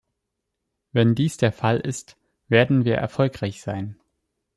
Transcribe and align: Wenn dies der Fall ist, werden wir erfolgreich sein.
Wenn 0.93 1.13
dies 1.13 1.37
der 1.37 1.51
Fall 1.53 1.79
ist, 1.79 2.17
werden 2.47 2.85
wir 2.85 2.95
erfolgreich 2.95 3.61
sein. 3.61 3.99